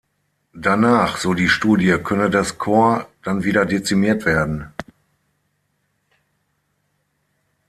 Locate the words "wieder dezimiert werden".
3.43-4.73